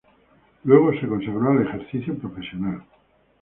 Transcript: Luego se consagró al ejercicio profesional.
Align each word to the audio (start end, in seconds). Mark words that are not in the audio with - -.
Luego 0.63 0.93
se 0.99 1.07
consagró 1.07 1.51
al 1.51 1.61
ejercicio 1.61 2.17
profesional. 2.17 2.81